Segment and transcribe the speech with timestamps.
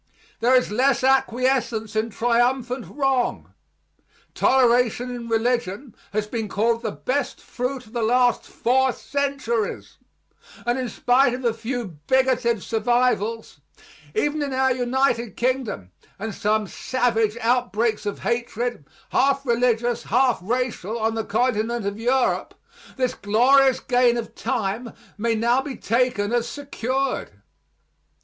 [0.39, 3.53] There is less acquiescence in triumphant wrong.
[4.33, 9.99] Toleration in religion has been called the best fruit of the last four centuries,
[10.65, 13.61] and in spite of a few bigoted survivals,
[14.15, 20.97] even in our United Kingdom, and some savage outbreaks of hatred, half religious, half racial,
[20.97, 22.55] on the Continent of Europe,
[22.97, 27.39] this glorious gain of time may now be taken as secured.